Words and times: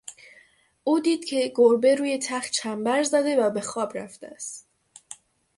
او 0.83 0.99
دید 0.99 1.25
که 1.25 1.51
گربه 1.55 1.95
روی 1.95 2.17
تخت 2.19 2.51
چنبر 2.51 3.03
زده 3.03 3.39
و 3.43 3.49
به 3.49 3.61
خواب 3.61 3.97
رفته 3.97 4.27
است. 4.27 4.67